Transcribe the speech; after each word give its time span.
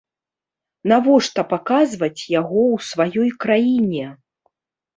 Навошта 0.91 1.43
паказваць 1.51 2.21
яго 2.39 2.61
ў 2.73 2.89
сваёй 2.89 3.29
краіне? 3.47 4.05